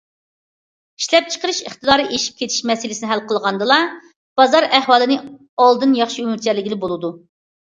[1.01, 3.77] ئىشلەپچىقىرىش ئىقتىدارى ئېشىپ كېتىش مەسىلىسىنى ھەل قىلغاندىلا،
[4.41, 5.21] بازار ئەھۋالىنى
[5.67, 7.15] ئالدىن ياخشى مۆلچەرلىگىلى بولىدۇ.